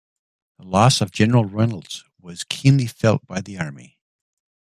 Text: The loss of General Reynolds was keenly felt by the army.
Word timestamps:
The 0.57 0.65
loss 0.65 0.99
of 0.99 1.11
General 1.11 1.45
Reynolds 1.45 2.03
was 2.19 2.43
keenly 2.43 2.87
felt 2.87 3.23
by 3.27 3.39
the 3.39 3.59
army. 3.59 3.99